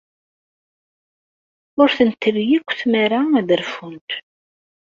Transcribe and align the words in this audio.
Ur 1.81 1.89
tent-terri 1.97 2.45
akk 2.57 2.69
tmara 2.79 3.21
ad 3.39 3.49
rfunt. 3.61 4.09